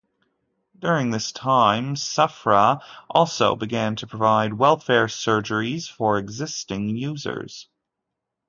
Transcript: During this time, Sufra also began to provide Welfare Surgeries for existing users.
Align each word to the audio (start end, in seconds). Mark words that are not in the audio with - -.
During 0.79 1.11
this 1.11 1.31
time, 1.31 1.93
Sufra 1.93 2.81
also 3.07 3.55
began 3.55 3.95
to 3.97 4.07
provide 4.07 4.51
Welfare 4.53 5.05
Surgeries 5.05 5.87
for 5.91 6.17
existing 6.17 6.89
users. 6.97 7.67